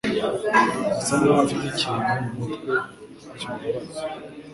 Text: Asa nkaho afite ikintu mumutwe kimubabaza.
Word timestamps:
Asa 0.99 1.13
nkaho 1.19 1.39
afite 1.45 1.65
ikintu 1.69 2.09
mumutwe 2.31 2.75
kimubabaza. 3.39 4.01